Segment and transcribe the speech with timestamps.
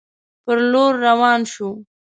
[0.43, 1.69] پر لور روان شو.